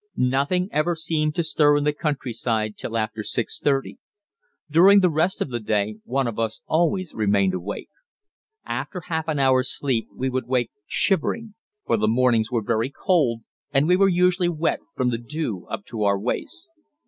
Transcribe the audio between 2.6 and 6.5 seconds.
till after 6.30. During the rest of the day one of